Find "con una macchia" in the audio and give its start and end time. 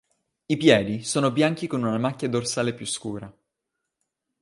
1.67-2.27